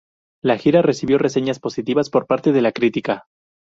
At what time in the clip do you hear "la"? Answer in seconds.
0.41-0.57, 2.63-2.71